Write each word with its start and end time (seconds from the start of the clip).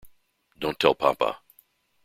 Don’t 0.57 0.79
tell 0.79 0.95
papa. 0.95 1.43